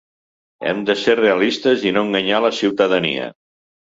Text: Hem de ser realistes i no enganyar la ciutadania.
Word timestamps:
Hem 0.69 0.79
de 0.85 0.95
ser 1.01 1.15
realistes 1.19 1.85
i 1.89 1.91
no 1.97 2.03
enganyar 2.07 2.39
la 2.47 2.51
ciutadania. 2.61 3.29